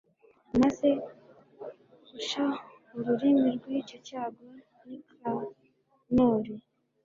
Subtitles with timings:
[0.53, 0.89] amaze
[2.09, 2.45] guca
[2.97, 4.47] ururimi rw'icyo cyago
[4.85, 6.53] nikanori